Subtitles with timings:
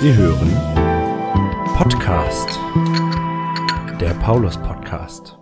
[0.00, 0.52] Sie hören
[1.76, 2.56] Podcast,
[4.00, 5.36] der Paulus Podcast.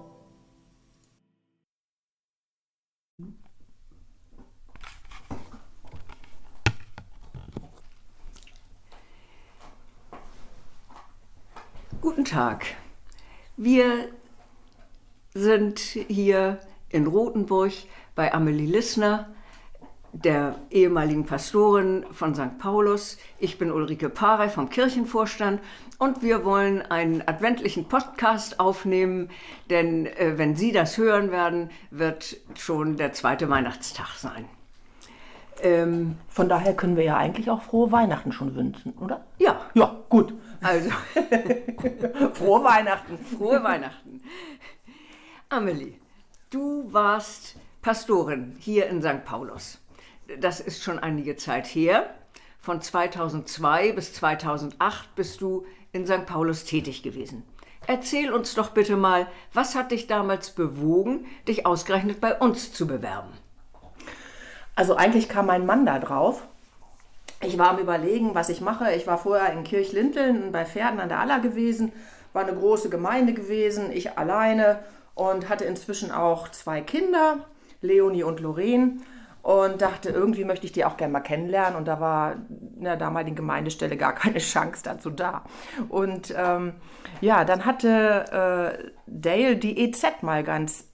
[12.01, 12.65] Guten Tag.
[13.58, 14.08] Wir
[15.34, 17.73] sind hier in Rothenburg
[18.15, 19.35] bei Amelie Lissner,
[20.23, 22.59] der ehemaligen Pastorin von St.
[22.59, 23.19] Paulus.
[23.38, 25.61] Ich bin Ulrike Parey vom Kirchenvorstand
[25.98, 29.30] und wir wollen einen adventlichen Podcast aufnehmen,
[29.70, 34.47] denn äh, wenn Sie das hören werden, wird schon der zweite Weihnachtstag sein.
[35.62, 39.25] Ähm, Von daher können wir ja eigentlich auch frohe Weihnachten schon wünschen, oder?
[39.39, 39.61] Ja.
[39.75, 40.34] Ja, gut.
[40.61, 40.91] Also,
[42.34, 43.19] frohe Weihnachten.
[43.19, 44.20] Frohe Weihnachten.
[45.48, 45.95] Amelie,
[46.51, 49.25] du warst Pastorin hier in St.
[49.25, 49.78] Paulus.
[50.41, 52.11] Das ist schon einige Zeit her.
[52.59, 56.27] Von 2002 bis 2008 bist du in St.
[56.27, 57.45] Paulus tätig gewesen.
[57.87, 62.87] Erzähl uns doch bitte mal, was hat dich damals bewogen, dich ausgerechnet bei uns zu
[62.87, 63.33] bewerben?
[64.75, 66.43] Also eigentlich kam mein Mann da drauf.
[67.43, 68.93] Ich war am Überlegen, was ich mache.
[68.93, 71.93] Ich war vorher in Kirchlinteln bei Pferden an der Aller gewesen,
[72.33, 74.81] war eine große Gemeinde gewesen, ich alleine
[75.15, 77.39] und hatte inzwischen auch zwei Kinder,
[77.81, 78.98] Leonie und Lorraine.
[79.47, 81.78] Und dachte, irgendwie möchte ich die auch gerne mal kennenlernen.
[81.78, 85.44] Und da war in der damaligen Gemeindestelle gar keine Chance dazu da.
[85.88, 86.72] Und ähm,
[87.20, 90.88] ja, dann hatte äh, Dale die EZ mal ganz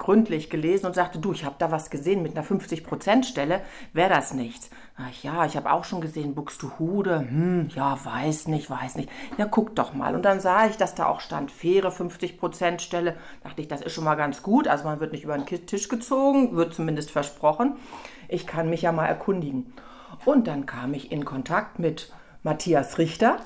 [0.00, 3.60] gründlich gelesen und sagte, du, ich habe da was gesehen mit einer 50%-Stelle,
[3.92, 4.70] wäre das nichts?
[4.96, 9.08] Ach ja, ich habe auch schon gesehen, Buxtehude, hm, ja, weiß nicht, weiß nicht.
[9.38, 10.14] Ja, guck doch mal.
[10.14, 13.14] Und dann sah ich, dass da auch stand, faire 50%-Stelle.
[13.44, 14.66] Dachte ich, das ist schon mal ganz gut.
[14.66, 17.76] Also man wird nicht über den Tisch gezogen, wird zumindest versprochen.
[18.28, 19.72] Ich kann mich ja mal erkundigen.
[20.24, 22.12] Und dann kam ich in Kontakt mit
[22.42, 23.36] Matthias Richter,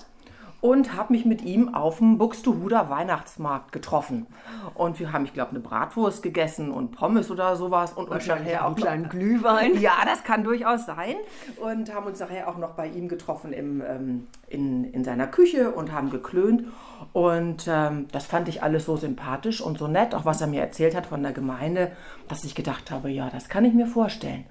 [0.64, 4.26] und habe mich mit ihm auf dem Buxtehuder Weihnachtsmarkt getroffen.
[4.72, 8.62] Und wir haben, ich glaube, eine Bratwurst gegessen und Pommes oder sowas und uns nachher
[8.62, 9.78] auch einen kleinen Glühwein.
[9.78, 11.16] Ja, das kann durchaus sein.
[11.60, 15.70] Und haben uns nachher auch noch bei ihm getroffen im, ähm, in, in seiner Küche
[15.70, 16.64] und haben geklönt.
[17.12, 20.62] Und ähm, das fand ich alles so sympathisch und so nett, auch was er mir
[20.62, 21.92] erzählt hat von der Gemeinde,
[22.28, 24.46] dass ich gedacht habe, ja, das kann ich mir vorstellen.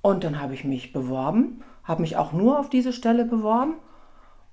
[0.00, 3.74] Und dann habe ich mich beworben, habe mich auch nur auf diese Stelle beworben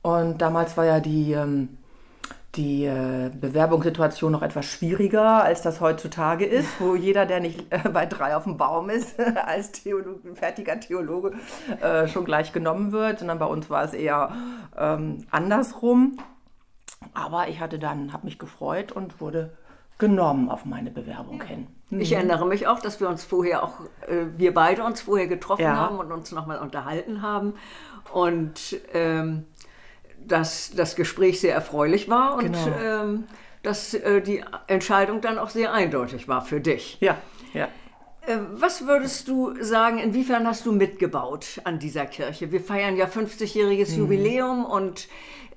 [0.02, 1.78] und damals war ja die, ähm,
[2.56, 7.90] die äh, Bewerbungssituation noch etwas schwieriger, als das heutzutage ist, wo jeder, der nicht äh,
[7.90, 11.34] bei drei auf dem Baum ist, als Theologe, fertiger Theologe
[11.82, 14.34] äh, schon gleich genommen wird, sondern bei uns war es eher
[14.78, 16.18] ähm, andersrum.
[17.14, 19.52] Aber ich hatte dann, habe mich gefreut und wurde
[19.98, 21.68] genommen auf meine Bewerbung hin.
[21.92, 22.18] Ich mhm.
[22.18, 25.76] erinnere mich auch, dass wir uns vorher auch, äh, wir beide uns vorher getroffen ja.
[25.76, 27.54] haben und uns nochmal unterhalten haben.
[28.12, 29.46] Und ähm,
[30.28, 32.68] dass das Gespräch sehr erfreulich war und genau.
[32.84, 33.24] ähm,
[33.64, 36.98] dass äh, die Entscheidung dann auch sehr eindeutig war für dich.
[37.00, 37.18] Ja,
[37.54, 37.68] ja.
[38.26, 42.52] Äh, was würdest du sagen, inwiefern hast du mitgebaut an dieser Kirche?
[42.52, 43.98] Wir feiern ja 50-jähriges mhm.
[43.98, 45.08] Jubiläum und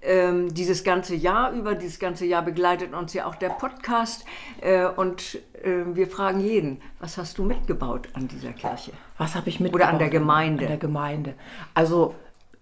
[0.05, 4.25] ähm, dieses ganze Jahr über, dieses ganze Jahr begleitet uns ja auch der Podcast
[4.61, 8.93] äh, und äh, wir fragen jeden, was hast du mitgebaut an dieser Kirche?
[9.19, 9.87] Was habe ich mitgebaut?
[9.87, 10.65] Oder an der Gemeinde?
[10.65, 11.35] An der Gemeinde.
[11.73, 12.15] Also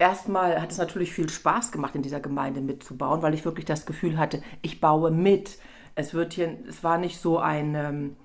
[0.02, 3.86] erstmal hat es natürlich viel Spaß gemacht, in dieser Gemeinde mitzubauen, weil ich wirklich das
[3.86, 5.58] Gefühl hatte, ich baue mit.
[5.94, 8.16] Es wird hier, es war nicht so eine, ähm,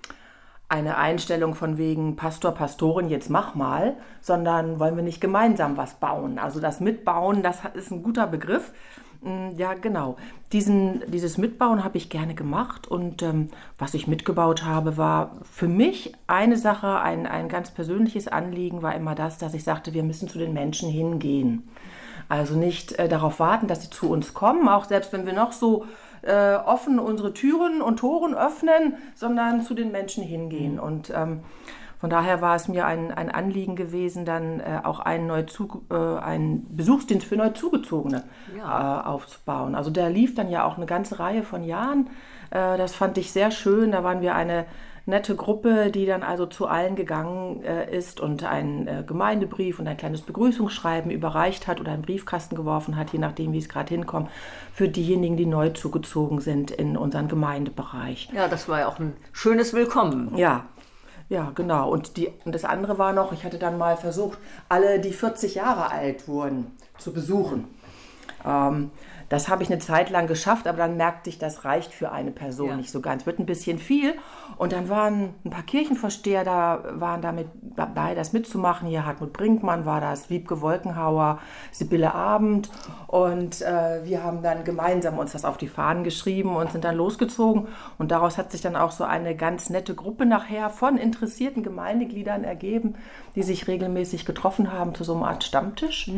[0.69, 5.99] eine Einstellung von wegen Pastor, Pastorin, jetzt mach mal, sondern wollen wir nicht gemeinsam was
[5.99, 6.39] bauen.
[6.39, 8.73] Also das Mitbauen, das ist ein guter Begriff.
[9.21, 10.17] Mm, ja, genau.
[10.51, 15.67] Diesen, dieses Mitbauen habe ich gerne gemacht und ähm, was ich mitgebaut habe, war für
[15.67, 20.03] mich eine Sache, ein, ein ganz persönliches Anliegen war immer das, dass ich sagte, wir
[20.03, 21.67] müssen zu den Menschen hingehen.
[22.29, 25.51] Also nicht äh, darauf warten, dass sie zu uns kommen, auch selbst wenn wir noch
[25.51, 25.85] so
[26.23, 30.73] äh, offen unsere Türen und Toren öffnen, sondern zu den Menschen hingehen.
[30.73, 30.79] Mhm.
[30.79, 31.41] Und ähm,
[31.99, 35.95] von daher war es mir ein, ein Anliegen gewesen, dann äh, auch einen, Neuzu äh,
[35.95, 38.23] einen Besuchsdienst für Neuzugezogene
[38.57, 39.01] ja.
[39.01, 39.73] äh, aufzubauen.
[39.75, 42.09] Also der lief dann ja auch eine ganze Reihe von Jahren.
[42.51, 43.91] Äh, das fand ich sehr schön.
[43.91, 44.65] Da waren wir eine
[45.07, 49.87] nette Gruppe, die dann also zu allen gegangen äh, ist und einen äh, Gemeindebrief und
[49.87, 53.87] ein kleines Begrüßungsschreiben überreicht hat oder einen Briefkasten geworfen hat, je nachdem, wie es gerade
[53.87, 54.29] hinkommt,
[54.73, 58.29] für diejenigen, die neu zugezogen sind in unseren Gemeindebereich.
[58.33, 60.37] Ja, das war ja auch ein schönes Willkommen.
[60.37, 60.65] Ja,
[61.29, 61.89] ja, genau.
[61.91, 64.37] Und, die, und das andere war noch, ich hatte dann mal versucht,
[64.69, 67.67] alle, die 40 Jahre alt wurden, zu besuchen.
[68.45, 68.91] Ähm,
[69.29, 72.31] das habe ich eine Zeit lang geschafft, aber dann merkte ich, das reicht für eine
[72.31, 72.75] Person Ja.
[72.77, 73.25] nicht so ganz.
[73.25, 74.13] Wird ein bisschen viel.
[74.57, 78.87] Und dann waren ein paar Kirchenvorsteher da, waren damit dabei, das mitzumachen.
[78.87, 81.39] Hier Hartmut Brinkmann war das, Wiebke Wolkenhauer,
[81.71, 82.69] Sibylle Abend.
[83.07, 86.95] Und äh, wir haben dann gemeinsam uns das auf die Fahnen geschrieben und sind dann
[86.95, 87.67] losgezogen.
[87.97, 92.43] Und daraus hat sich dann auch so eine ganz nette Gruppe nachher von interessierten Gemeindegliedern
[92.45, 92.95] ergeben,
[93.35, 96.09] die sich regelmäßig getroffen haben zu so einer Art Stammtisch.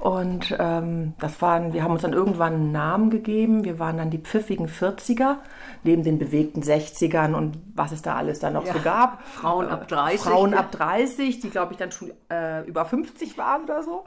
[0.00, 3.64] Und ähm, das waren, wir haben uns dann irgendwann einen Namen gegeben.
[3.64, 5.38] Wir waren dann die pfiffigen 40er,
[5.82, 9.20] neben den bewegten 60ern und was es da alles dann noch so gab.
[9.24, 10.20] Frauen ab Äh, 30.
[10.20, 14.04] Frauen ab 30, die glaube ich dann schon äh, über 50 waren oder so.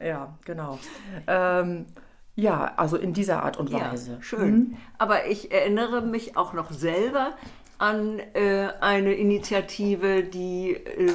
[0.00, 0.78] Ja, genau.
[1.26, 1.86] Ähm,
[2.36, 4.18] ja, also in dieser Art und Ja, Weise.
[4.20, 4.76] schön.
[4.98, 7.30] Aber ich erinnere mich auch noch selber
[7.78, 11.12] an äh, eine Initiative, die, äh,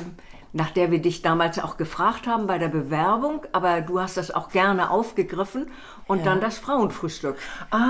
[0.58, 4.32] nach der wir dich damals auch gefragt haben bei der Bewerbung, aber du hast das
[4.32, 5.68] auch gerne aufgegriffen
[6.08, 7.38] und dann das Frauenfrühstück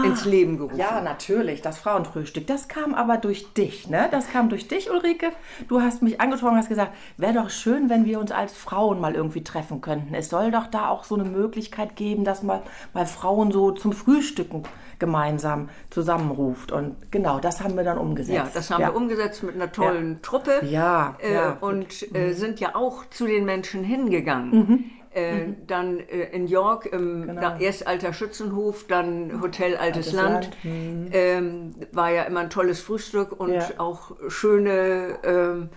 [0.04, 0.76] ins Leben gerufen.
[0.82, 0.98] Ah.
[0.98, 2.46] Ja, natürlich, das Frauenfrühstück.
[2.46, 4.10] Das kam aber durch dich, ne?
[4.12, 5.32] Das kam durch dich, Ulrike.
[5.70, 9.00] Du hast mich angesprochen und hast gesagt, wäre doch schön, wenn wir uns als Frauen
[9.00, 10.14] mal irgendwie treffen könnten.
[10.14, 12.64] Es soll doch da auch so eine Möglichkeit geben, dass mal,
[12.94, 14.64] mal Frauen so zum Frühstücken
[15.00, 16.72] gemeinsam zusammenruft.
[16.72, 18.36] Und genau, das haben wir dann umgesetzt.
[18.36, 20.62] Ja, das haben wir umgesetzt mit einer tollen Truppe.
[20.64, 21.50] Ja, äh, ja.
[21.62, 21.68] Mhm.
[21.68, 24.92] Und äh, sind ja auch zu den Menschen hingegangen.
[25.14, 30.24] Äh, Dann äh, in York im na, erst Alter Schützenhof, dann Hotel Altes, Genau.
[30.24, 30.58] Altes Land.
[30.64, 33.68] Land, Ähm, war ja immer ein tolles Frühstück und Ja.
[33.78, 35.70] auch schöne ähm,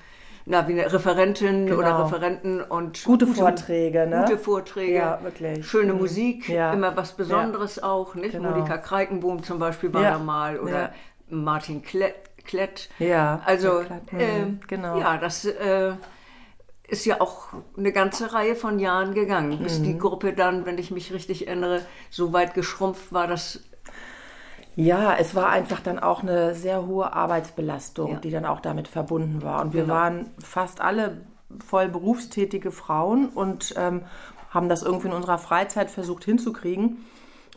[0.47, 2.03] na, wie eine Referentin oder Genau.
[2.05, 4.25] Referenten und Gute Vorträge, ne?
[4.27, 5.67] Gute Vorträge, Ja, wirklich.
[5.67, 5.99] schöne Mhm.
[6.01, 6.73] Musik, Ja.
[6.73, 8.33] immer was Besonderes auch, nicht?
[8.33, 8.51] Genau.
[8.51, 10.11] Monika Kreikenbohm zum Beispiel war Ja.
[10.13, 10.91] da mal oder Ja.
[11.29, 12.15] Martin Klett.
[12.45, 12.89] Klett.
[12.99, 14.01] Ja, Also, ja.
[14.11, 14.99] Mhm, ähm, genau.
[14.99, 15.93] ja, das äh,
[16.89, 19.85] ist ja auch eine ganze Reihe von Jahren gegangen, bis Mhm.
[19.85, 23.61] die Gruppe dann, wenn ich mich richtig erinnere, so weit geschrumpft war, dass
[24.85, 28.19] Ja, es war einfach dann auch eine sehr hohe Arbeitsbelastung, Ja.
[28.19, 29.61] die dann auch damit verbunden war.
[29.61, 29.95] Und wir Genau.
[29.95, 31.19] waren fast alle
[31.67, 34.03] voll berufstätige Frauen und ähm,
[34.51, 37.05] haben das irgendwie in unserer Freizeit versucht hinzukriegen.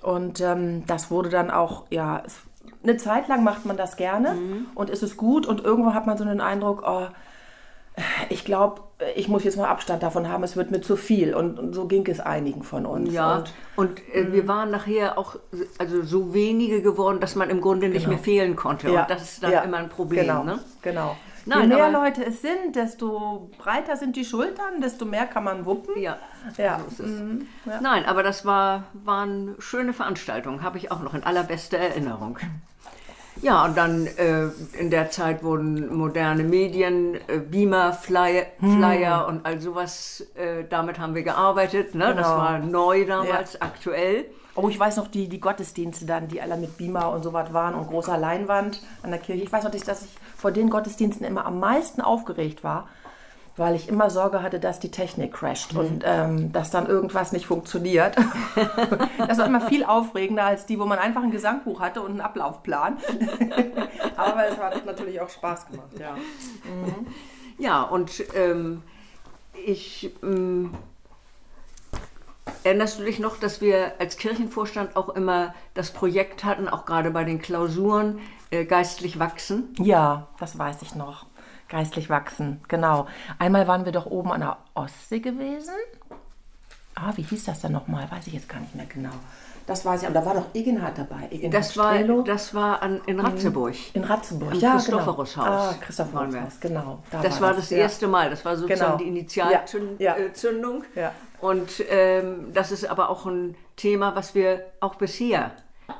[0.01, 2.41] Und ähm, das wurde dann auch, ja, es,
[2.83, 4.65] eine Zeit lang macht man das gerne Mhm.
[4.75, 7.07] und ist es gut und irgendwo hat man so den Eindruck, oh,
[8.29, 8.81] ich glaube,
[9.15, 11.35] ich muss jetzt mal Abstand davon haben, es wird mir zu viel.
[11.35, 13.13] Und, und so ging es einigen von uns.
[13.13, 15.35] ja, Und und, äh, wir waren nachher auch
[15.77, 18.91] also so wenige geworden, dass man im Grunde nicht mehr fehlen konnte.
[18.91, 20.21] Und das ist dann ja, immer ein Problem.
[20.25, 20.59] Genau, Ne?
[20.81, 21.15] genau.
[21.45, 25.43] Nein, Je mehr aber- Leute es sind, desto breiter sind die Schultern, desto mehr kann
[25.43, 26.01] man wuppen.
[26.01, 26.17] Ja.
[26.57, 26.79] Ja.
[26.79, 27.81] So ist es.
[27.81, 32.39] Nein, aber das war, waren schöne Veranstaltungen, habe ich auch noch in allerbester Erinnerung.
[33.41, 34.45] Ja, und dann äh,
[34.79, 38.77] in der Zeit wurden moderne Medien, äh, Beamer, Flyer, Hm.
[38.77, 41.95] Flyer und all sowas, äh, damit haben wir gearbeitet.
[41.95, 42.13] Ne?
[42.15, 42.37] Das Genau.
[42.37, 44.25] war neu damals, aktuell.
[44.55, 47.51] Oh, ich weiß noch, die, die Gottesdienste dann, die alle mit Beamer und so was
[47.53, 49.41] waren und großer Leinwand an der Kirche.
[49.43, 52.87] Ich weiß noch, dass ich vor den Gottesdiensten immer am meisten aufgeregt war,
[53.55, 57.45] weil ich immer Sorge hatte, dass die Technik crasht und ähm, dass dann irgendwas nicht
[57.45, 58.15] funktioniert.
[59.17, 62.21] das war immer viel aufregender als die, wo man einfach ein Gesangbuch hatte und einen
[62.21, 62.97] Ablaufplan.
[64.17, 66.15] Aber es hat natürlich auch Spaß gemacht, ja.
[67.57, 68.81] Ja, und ähm,
[69.65, 70.11] ich.
[70.23, 70.73] Ähm,
[72.63, 77.11] erinnerst du dich noch, dass wir als Kirchenvorstand auch immer das Projekt hatten, auch gerade
[77.11, 78.19] bei den Klausuren,
[78.51, 79.73] äh, geistlich wachsen?
[79.79, 81.25] Ja, das weiß ich noch.
[81.73, 83.07] Geistlich wachsen, genau.
[83.39, 85.73] Einmal waren wir doch oben an der Ostsee gewesen.
[86.93, 88.05] Ah, wie hieß das denn nochmal?
[88.11, 89.09] Weiß ich jetzt gar nicht mehr genau.
[89.65, 91.29] Das weiß ich, aber da war doch Egenhard dabei.
[91.31, 93.73] Egenhard Das war, das war an, in Ratzeburg.
[93.95, 94.53] in Ratzenburg.
[94.53, 95.47] Im ja, Christophorushaus genau.
[95.47, 95.81] Ah, waren wir.
[95.81, 96.99] Christophorushaus, genau.
[97.09, 97.77] Da Das war das ja.
[97.79, 98.29] erste Mal.
[98.29, 98.97] Das war sozusagen Genau.
[98.97, 99.97] die Initialzündung.
[99.97, 100.13] Ja.
[100.15, 101.01] Äh.
[101.01, 101.11] Ja.
[101.41, 105.49] Und ähm, das ist aber auch ein Thema, was wir auch bisher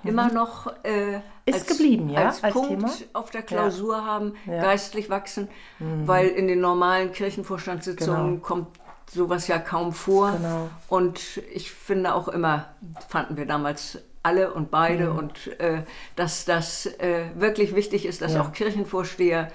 [0.03, 1.53] immer noch äh, Mhm.
[1.55, 2.89] Ist geblieben, ja, als, als Punkt Thema?
[3.11, 4.53] auf der Klausur haben, Ja.
[4.59, 4.61] Mhm.
[4.61, 5.49] geistlich wachsen,
[5.79, 8.41] weil in den normalen Kirchenvorstandssitzungen Genau.
[8.41, 8.67] kommt
[9.11, 10.31] sowas ja kaum vor.
[10.31, 10.69] Genau.
[10.87, 12.67] Und ich finde auch immer,
[13.09, 15.17] fanden wir damals alle und beide, Mhm.
[15.17, 15.83] und äh,
[16.15, 18.41] dass das äh, wirklich wichtig ist, dass Ja.
[18.41, 19.49] auch Kirchenvorsteher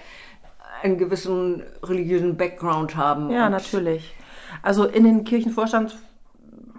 [0.82, 3.30] einen gewissen religiösen Background haben.
[3.30, 4.14] Ja, natürlich.
[4.62, 5.24] Also in den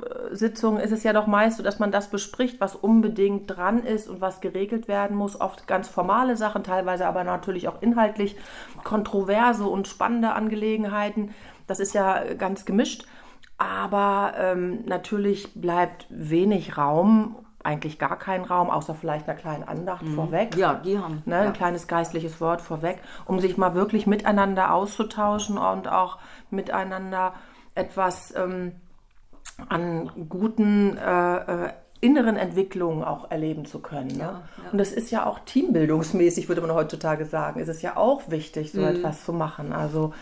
[0.09, 4.07] Kirchenvorstandssitzungen ist es ja doch meist so, dass man das bespricht, was unbedingt dran ist
[4.07, 5.39] und was geregelt werden muss.
[5.39, 8.35] Oft ganz formale Sachen, teilweise aber natürlich auch inhaltlich
[8.83, 11.33] kontroverse und spannende Angelegenheiten.
[11.67, 13.05] Das ist ja ganz gemischt.
[13.57, 20.07] Aber ähm, natürlich bleibt wenig Raum, eigentlich gar kein Raum, außer vielleicht einer kleinen Andacht
[20.07, 20.55] vorweg.
[20.55, 21.21] Ja, die haben.
[21.25, 21.41] Ne, ja.
[21.41, 27.33] Ein kleines geistliches Wort vorweg, um sich mal wirklich miteinander auszutauschen und auch miteinander
[27.75, 28.71] etwas ähm,
[29.67, 31.69] an guten äh, äh,
[32.01, 34.07] inneren Entwicklung auch erleben zu können.
[34.07, 34.19] Ne?
[34.19, 34.71] Ja, ja.
[34.71, 38.73] Und das ist ja auch teambildungsmäßig, würde man heutzutage sagen, ist es ja auch wichtig,
[38.73, 38.77] Mhm.
[38.79, 39.73] so etwas zu machen.
[39.73, 40.13] Also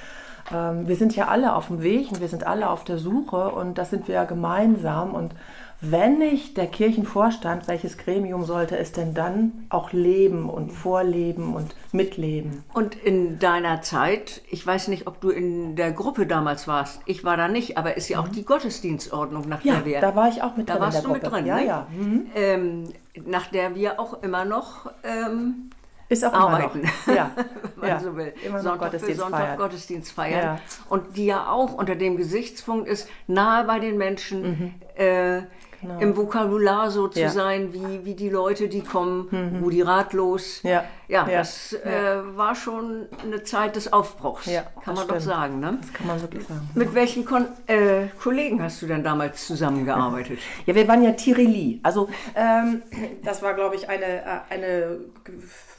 [0.50, 3.78] wir sind ja alle auf dem Weg und wir sind alle auf der Suche und
[3.78, 5.14] das sind wir ja gemeinsam.
[5.14, 5.34] Und
[5.80, 11.76] wenn nicht der Kirchenvorstand, welches Gremium sollte es denn dann auch leben und vorleben und
[11.92, 12.64] mitleben?
[12.74, 17.24] Und in deiner Zeit, ich weiß nicht, ob du in der Gruppe damals warst, ich
[17.24, 20.02] war da nicht, aber ist ja auch die Gottesdienstordnung, nach Ja, der wir.
[20.02, 21.36] da war ich auch mit da drin in warst du mit Gruppe.
[21.36, 21.66] drin, ja, ne?
[21.68, 21.88] ja.
[21.96, 22.26] Mhm.
[22.36, 22.84] ähm,
[23.26, 25.70] nach der wir auch immer noch ähm,
[26.10, 27.16] Ist auch arbeiten, immer noch.
[27.16, 27.32] Ja,
[27.76, 28.34] wenn man so will.
[28.46, 29.58] Immer Sonntag für Gottesdienst Sonntag feiern.
[29.58, 30.60] Gottesdienst feiern.
[30.90, 35.42] Und die ja auch unter dem Gesichtspunkt ist, nahe bei den Menschen, äh,
[35.80, 36.00] Genau.
[36.00, 37.30] im Vokabular so zu Ja.
[37.30, 40.64] sein, wie, wie die Leute, die kommen, wo die ratlos.
[40.64, 40.84] Ja.
[41.08, 41.38] ja, Ja.
[41.38, 45.22] das Äh, war schon eine Zeit des Aufbruchs, Ja, kann man doch stimmt.
[45.22, 45.60] sagen.
[45.60, 45.78] Ne?
[45.80, 46.68] Das kann man wirklich sagen.
[46.74, 50.40] Mit welchen Kon äh, Kollegen hast du denn damals zusammengearbeitet?
[50.66, 51.80] Ja, wir waren ja Tirili.
[51.84, 52.82] Also ähm,
[53.24, 54.98] das war, glaube ich, eine, äh, eine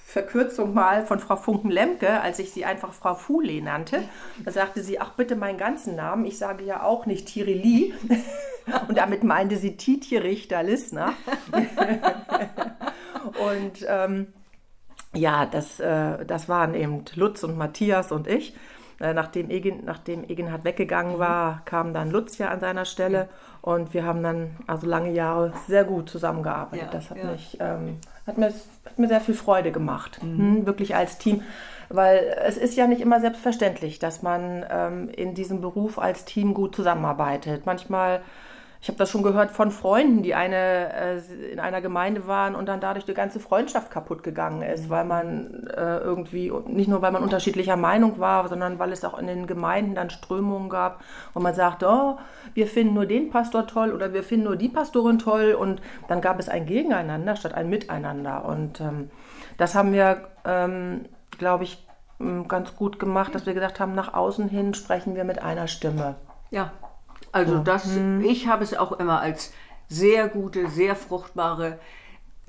[0.09, 4.01] Verkürzung mal von Frau Funken-Lemke, als ich sie einfach Frau Fule nannte.
[4.43, 6.25] Da sagte sie, ach bitte meinen ganzen Namen.
[6.25, 7.93] Ich sage ja auch nicht Tirili.
[8.89, 11.13] Und damit meinte sie Titje Richter-Lissner.
[13.53, 14.29] Und ähm,
[15.13, 18.55] ja, das, äh, das waren eben Lutz und Matthias und ich.
[19.01, 23.29] Äh, nachdem, Egin, nachdem Eginhard weggegangen war, kam dann Lutz ja an seiner Stelle.
[23.63, 26.87] Und wir haben dann also lange Jahre sehr gut zusammengearbeitet.
[26.87, 27.25] Ja, das hat, ja.
[27.31, 31.43] mich, ähm, hat, mir, hat mir sehr viel Freude gemacht, hm, wirklich als Team.
[31.91, 36.53] Weil es ist ja nicht immer selbstverständlich, dass man ähm, in diesem Beruf als Team
[36.53, 37.67] gut zusammenarbeitet.
[37.67, 38.21] Manchmal
[38.81, 41.19] ich habe das schon gehört von Freunden, die eine, äh,
[41.51, 45.67] in einer Gemeinde waren und dann dadurch die ganze Freundschaft kaputt gegangen ist, weil man
[45.77, 49.47] äh, irgendwie, nicht nur weil man unterschiedlicher Meinung war, sondern weil es auch in den
[49.49, 51.03] Gemeinden dann Strömungen gab,
[51.35, 52.19] wo man sagte, oh,
[52.55, 56.21] wir finden nur den Pastor toll oder wir finden nur die Pastorin toll und dann
[56.21, 58.45] gab es ein Gegeneinander statt ein Miteinander.
[58.45, 59.11] Und ähm,
[59.57, 61.07] das haben wir, ähm,
[61.37, 61.85] glaube ich,
[62.49, 66.17] ganz gut gemacht, dass wir gesagt haben, nach außen hin sprechen wir mit einer Stimme.
[66.51, 66.73] Ja,
[67.33, 67.87] also das,
[68.23, 69.53] ich habe es auch immer als
[69.89, 71.79] sehr gute, sehr fruchtbare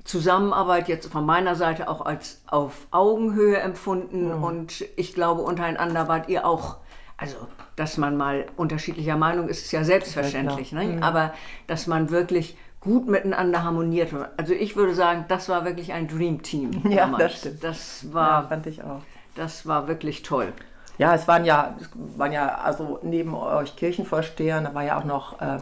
[0.04, 6.28] Zusammenarbeit jetzt von meiner Seite auch als auf Augenhöhe empfunden und ich glaube untereinander wart
[6.28, 6.78] ihr auch,
[7.16, 7.36] also
[7.76, 10.98] dass man mal unterschiedlicher Meinung ist, ist ja selbstverständlich, ne?
[11.02, 11.32] aber
[11.66, 14.10] dass man wirklich gut miteinander harmoniert.
[14.38, 16.70] Also ich würde sagen, das war wirklich ein Dream Team.
[16.90, 17.22] Ja, damals.
[17.24, 17.64] das stimmt.
[17.64, 19.02] Das Ja, war, fand ich auch.
[19.34, 20.52] das war wirklich toll.
[21.00, 21.88] Ja, es waren ja, es
[22.18, 25.58] waren ja, also neben euch Kirchenvorstehern, da war ja auch noch äh,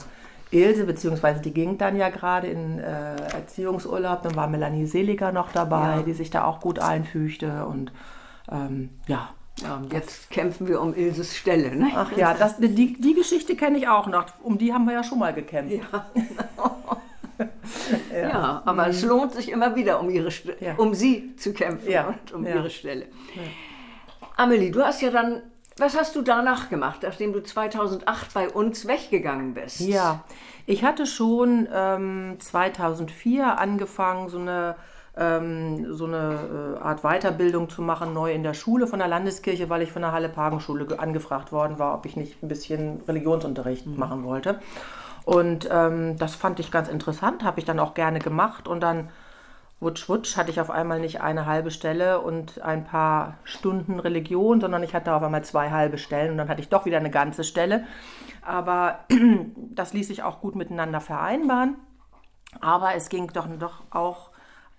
[0.51, 5.53] Ilse, beziehungsweise die ging dann ja gerade in äh, Erziehungsurlaub, dann war Melanie Seliger noch
[5.53, 6.03] dabei, Ja.
[6.03, 7.93] die sich da auch gut einfügte und
[8.51, 9.29] ähm, ja.
[9.63, 11.75] Ja, und jetzt kämpfen wir um Ilses Stelle.
[11.75, 11.89] Ne?
[11.95, 14.27] Ach ja, das, die, die Geschichte kenne ich auch noch.
[14.43, 15.75] Um die haben wir ja schon mal gekämpft.
[18.13, 20.65] Ja, aber es lohnt sich immer wieder, um, ihre, St- Mhm.
[20.67, 20.75] Ja.
[20.77, 22.55] um sie zu kämpfen Ja, und um ja.
[22.57, 23.07] ihre Stelle.
[24.39, 25.43] Amelie, du hast ja dann,
[25.79, 29.81] was hast du danach gemacht, nachdem du 2008 bei uns weggegangen bist?
[29.81, 30.25] Ja,
[30.67, 34.77] ich hatte schon ähm, 2004 angefangen, so eine,
[35.17, 39.69] ähm, so eine äh, Art Weiterbildung zu machen, neu in der Schule von der Landeskirche,
[39.71, 43.87] weil ich von der Halle-Pagen-Schule ge- angefragt worden war, ob ich nicht ein bisschen Religionsunterricht
[43.87, 44.61] machen wollte.
[45.25, 49.11] Und ähm, das fand ich ganz interessant, habe ich dann auch gerne gemacht und dann
[49.81, 54.61] Wutsch, wutsch, hatte ich auf einmal nicht eine halbe Stelle und ein paar Stunden Religion,
[54.61, 57.11] sondern ich hatte auf einmal zwei halbe Stellen und dann hatte ich doch wieder eine
[57.11, 57.85] ganze Stelle.
[58.43, 59.01] Aber
[59.71, 61.77] das ließ sich auch gut miteinander vereinbaren.
[62.61, 64.31] Aber es ging doch, doch auch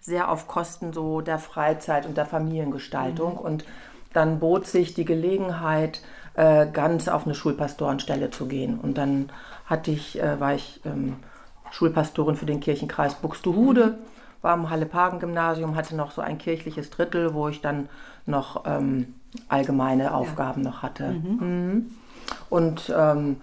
[0.02, 3.38] sehr auf Kosten so der Freizeit und der Familiengestaltung.
[3.38, 3.64] Und
[4.12, 6.02] dann bot sich die Gelegenheit,
[6.34, 8.80] äh, ganz auf eine Schulpastorenstelle zu gehen.
[8.80, 9.32] Und dann
[9.66, 11.18] hatte ich, äh, war ich ähm,
[11.72, 13.98] Schulpastorin für den Kirchenkreis Buxtehude,
[14.42, 17.90] war am Halle-Pagen-Gymnasium, hatte noch so ein kirchliches Drittel, wo ich dann
[18.26, 19.16] noch ähm,
[19.48, 21.10] allgemeine Aufgaben noch hatte.
[21.10, 21.92] Mhm.
[22.50, 23.38] Und ähm,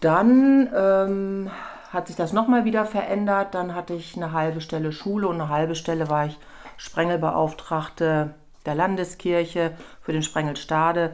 [0.00, 1.50] dann ähm,
[1.92, 3.54] hat sich das nochmal wieder verändert.
[3.54, 6.38] Dann hatte ich eine halbe Stelle Schule und eine halbe Stelle war ich
[6.76, 8.34] Sprengelbeauftragte
[8.66, 11.12] der Landeskirche für den Sprengel Stade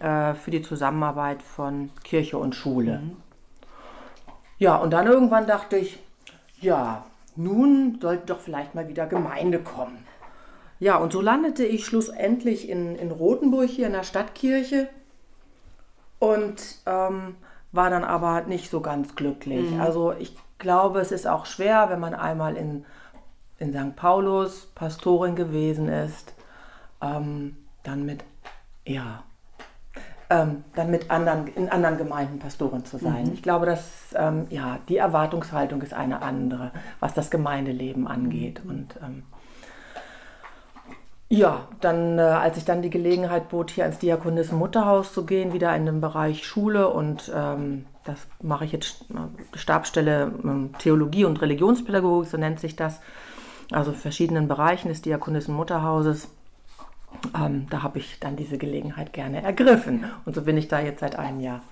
[0.00, 3.02] äh, für die Zusammenarbeit von Kirche und Schule.
[4.58, 5.98] Ja, und dann irgendwann dachte ich,
[6.60, 7.04] ja,
[7.36, 10.04] nun sollte doch vielleicht mal wieder Gemeinde kommen.
[10.78, 14.88] Ja, und so landete ich schlussendlich in, in Rothenburg hier in der Stadtkirche
[16.18, 17.36] und ähm,
[17.72, 19.78] war dann aber nicht so ganz glücklich.
[19.78, 22.84] Also ich glaube, es ist auch schwer, wenn man einmal in,
[23.58, 23.96] in St.
[23.96, 26.34] Paulus Pastorin gewesen ist,
[27.02, 28.24] ähm, dann mit,
[28.86, 29.24] ja,
[30.30, 33.26] ähm, dann mit anderen, in anderen Gemeinden Pastorin zu sein.
[33.26, 33.32] Mhm.
[33.34, 36.70] Ich glaube, dass ähm, ja, die Erwartungshaltung ist eine andere,
[37.00, 38.64] was das Gemeindeleben angeht.
[38.64, 38.70] Mhm.
[38.70, 39.22] Und ähm,
[41.28, 45.52] ja, dann, äh, als ich dann die Gelegenheit bot, hier ins Diakonissen Mutterhaus zu gehen,
[45.52, 51.24] wieder in den Bereich Schule und ähm, das mache ich jetzt äh, Stabstelle ähm, Theologie
[51.24, 53.00] und Religionspädagogik, so nennt sich das,
[53.70, 56.28] also verschiedenen Bereichen des Diakonissen Mutterhauses.
[57.34, 61.00] Ähm, da habe ich dann diese Gelegenheit gerne ergriffen und so bin ich da jetzt
[61.00, 61.62] seit einem Jahr.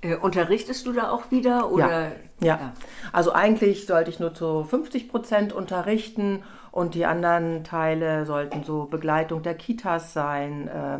[0.00, 1.70] Äh, unterrichtest du da auch wieder?
[1.70, 2.12] Oder?
[2.40, 2.72] Ja, ja.
[3.12, 8.84] also eigentlich sollte ich nur zu 50 Prozent unterrichten und die anderen Teile sollten so
[8.84, 10.98] Begleitung der Kitas sein, äh,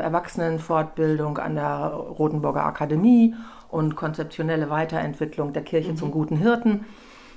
[0.00, 3.34] Erwachsenenfortbildung an der Rotenburger Akademie
[3.70, 5.96] und konzeptionelle Weiterentwicklung der Kirche mhm.
[5.96, 6.84] zum guten Hirten.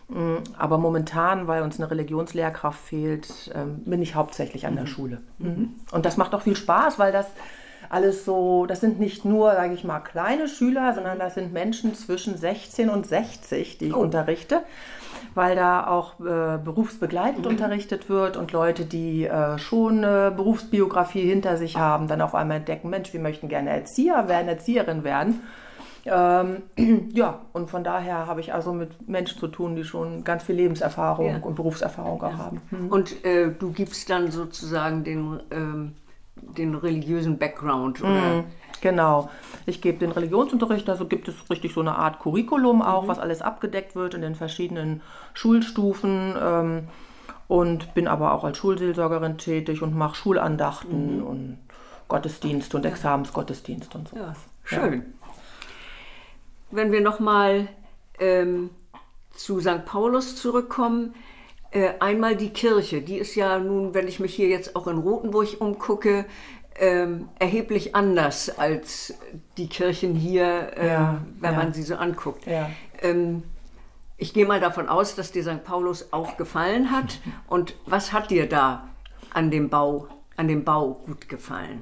[0.08, 4.78] Mm, aber momentan, weil uns eine Religionslehrkraft fehlt, ähm, bin ich hauptsächlich an mhm.
[4.78, 5.22] der Schule.
[5.40, 5.76] Mhm.
[5.92, 7.28] Und das macht auch viel Spaß, weil das
[7.90, 11.94] alles so, das sind nicht nur, sage ich mal, kleine Schüler, sondern das sind Menschen
[11.94, 14.00] zwischen 16 und 60, die ich oh.
[14.00, 14.64] unterrichte
[15.34, 17.52] weil da auch äh, berufsbegleitend mhm.
[17.52, 22.58] unterrichtet wird und Leute, die äh, schon eine Berufsbiografie hinter sich haben, dann auf einmal
[22.58, 25.42] entdecken, Mensch, wir möchten gerne Erzieher werden, Erzieherin werden.
[26.06, 26.64] Ähm,
[27.14, 30.56] ja, und von daher habe ich also mit Menschen zu tun, die schon ganz viel
[30.56, 31.38] Lebenserfahrung ja.
[31.38, 32.38] und Berufserfahrung auch ja.
[32.38, 32.62] haben.
[32.70, 32.90] Mhm.
[32.90, 35.94] Und äh, du gibst dann sozusagen den, ähm,
[36.36, 38.10] den religiösen Background, oder?
[38.10, 38.44] Mhm.
[38.82, 39.30] Genau.
[39.66, 43.08] Ich gebe den Religionsunterricht, also gibt es richtig so eine Art Curriculum auch, mhm.
[43.08, 45.02] was alles abgedeckt wird in den verschiedenen
[45.34, 46.36] Schulstufen.
[46.40, 46.88] Ähm,
[47.48, 51.24] und bin aber auch als Schulseelsorgerin tätig und mache Schulandachten mhm.
[51.24, 51.58] und
[52.08, 54.16] Gottesdienst und Examensgottesdienst und so.
[54.16, 55.14] Ja, schön.
[56.72, 57.67] Wenn wir nochmal
[58.19, 58.69] ähm,
[59.31, 59.86] zu St.
[59.86, 61.13] Paulus zurückkommen,
[61.72, 64.98] äh, einmal die Kirche, die ist ja nun, wenn ich mich hier jetzt auch in
[64.98, 66.25] Rothenburg umgucke,
[66.77, 69.13] ähm, erheblich anders als
[69.57, 71.57] die Kirchen hier, äh, ja, wenn ja.
[71.57, 72.45] man sie so anguckt.
[72.45, 72.69] Ja.
[73.01, 73.43] Ähm,
[74.17, 75.63] ich gehe mal davon aus, dass dir St.
[75.63, 77.19] Paulus auch gefallen hat.
[77.48, 78.88] Und was hat dir da
[79.34, 80.07] an dem Bau,
[80.38, 81.81] an dem Bau gut gefallen?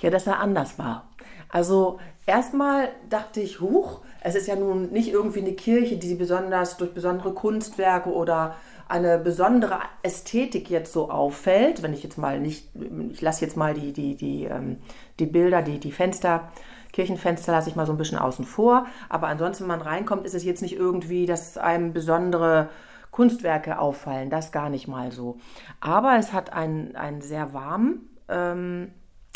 [0.00, 1.08] Ja, dass er anders war.
[1.48, 6.76] Also erstmal dachte ich, huch, es ist ja nun nicht irgendwie eine Kirche, die besonders
[6.76, 8.56] durch besondere Kunstwerke oder
[8.88, 12.68] eine besondere Ästhetik jetzt so auffällt, wenn ich jetzt mal nicht,
[13.10, 14.78] ich lasse jetzt mal die, die, die, ähm,
[15.18, 16.50] die Bilder, die, die Fenster,
[16.92, 20.34] Kirchenfenster lasse ich mal so ein bisschen außen vor, aber ansonsten, wenn man reinkommt, ist
[20.34, 22.68] es jetzt nicht irgendwie, dass einem besondere
[23.10, 25.38] Kunstwerke auffallen, das gar nicht mal so.
[25.80, 28.92] Aber es hat einen, einen sehr warmen, ähm,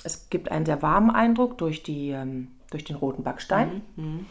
[0.09, 3.83] es gibt einen sehr warmen Eindruck durch, die, ähm, durch den roten Backstein.
[3.97, 4.27] Mhm.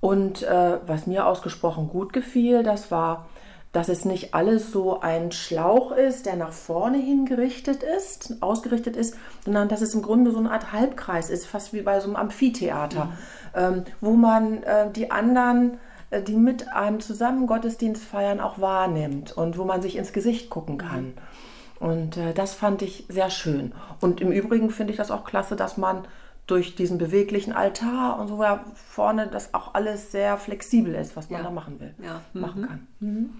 [0.00, 3.26] Und äh, was mir ausgesprochen gut gefiel, das war
[3.72, 8.96] dass es nicht alles so ein Schlauch ist, der nach vorne hin gerichtet ist, ausgerichtet
[8.96, 12.08] ist, sondern dass es im Grunde so eine Art Halbkreis ist, fast wie bei so
[12.08, 13.12] einem Amphitheater, mhm.
[13.54, 15.78] ähm, wo man äh, die anderen,
[16.10, 20.50] äh, die mit einem zusammen Gottesdienst feiern, auch wahrnimmt und wo man sich ins Gesicht
[20.50, 21.04] gucken kann.
[21.04, 21.14] Mhm.
[21.82, 23.72] Und äh, das fand ich sehr schön.
[24.00, 26.06] Und im Übrigen finde ich das auch klasse, dass man
[26.46, 31.28] durch diesen beweglichen Altar und so ja, vorne, dass auch alles sehr flexibel ist, was
[31.28, 31.44] man ja.
[31.48, 32.20] da machen will, ja.
[32.34, 32.66] machen mhm.
[32.68, 32.86] kann.
[33.00, 33.30] Mhm.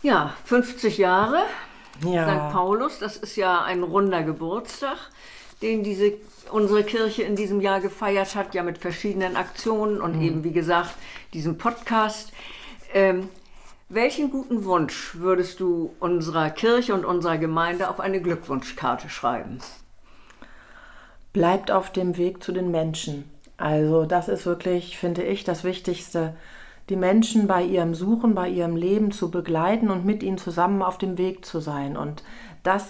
[0.00, 1.42] Ja, 50 Jahre
[2.06, 2.48] ja.
[2.48, 2.54] St.
[2.54, 4.96] Paulus, das ist ja ein runder Geburtstag,
[5.60, 6.14] den diese,
[6.50, 10.22] unsere Kirche in diesem Jahr gefeiert hat, ja mit verschiedenen Aktionen und mhm.
[10.22, 10.94] eben, wie gesagt,
[11.34, 12.32] diesem Podcast.
[12.94, 13.28] Ähm,
[13.88, 19.58] welchen guten Wunsch würdest du unserer Kirche und unserer Gemeinde auf eine Glückwunschkarte schreiben?
[21.32, 23.30] Bleibt auf dem Weg zu den Menschen.
[23.56, 26.34] Also das ist wirklich, finde ich, das Wichtigste
[26.88, 30.98] die Menschen bei ihrem Suchen, bei ihrem Leben zu begleiten und mit ihnen zusammen auf
[30.98, 32.22] dem Weg zu sein und
[32.62, 32.84] das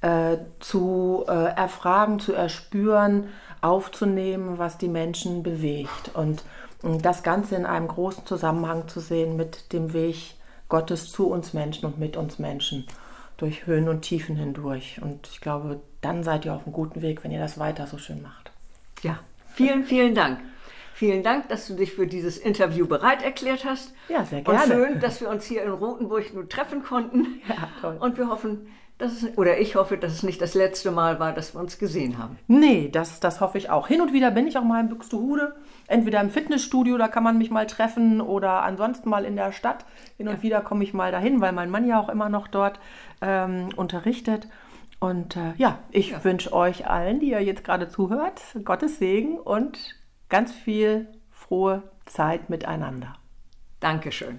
[0.00, 3.28] äh, zu äh, erfragen, zu erspüren,
[3.60, 6.44] aufzunehmen, was die Menschen bewegt und,
[6.82, 10.34] das Ganze in einem großen Zusammenhang zu sehen mit dem Weg
[10.68, 12.86] Gottes zu uns Menschen und mit uns Menschen
[13.36, 15.00] durch Höhen und Tiefen hindurch.
[15.02, 17.98] Und ich glaube, dann seid ihr auf einem guten Weg, wenn ihr das weiter so
[17.98, 18.50] schön macht.
[19.02, 19.18] Ja,
[19.54, 20.40] vielen, vielen Dank.
[20.94, 23.92] Vielen Dank, dass du dich für dieses Interview bereit erklärt hast.
[24.08, 24.62] Ja, sehr gerne.
[24.62, 27.42] Und schön, dass wir uns hier in Rotenburg nun treffen konnten.
[27.46, 27.98] Ja, toll.
[28.00, 31.34] Und wir hoffen, dass es, oder ich hoffe, dass es nicht das letzte Mal war,
[31.34, 32.38] dass wir uns gesehen haben.
[32.46, 33.88] Nee, das, das hoffe ich auch.
[33.88, 35.54] Hin und wieder bin ich auch mal in Buxtehude.
[35.88, 39.84] Entweder im Fitnessstudio, da kann man mich mal treffen, oder ansonsten mal in der Stadt.
[40.16, 40.42] Hin und ja.
[40.42, 42.80] wieder komme ich mal dahin, weil mein Mann ja auch immer noch dort
[43.20, 44.48] ähm, unterrichtet.
[44.98, 46.24] Und äh, ja, ich ja.
[46.24, 49.96] wünsche euch allen, die ihr jetzt gerade zuhört, Gottes Segen und
[50.28, 53.14] ganz viel frohe Zeit miteinander.
[53.80, 54.38] Dankeschön.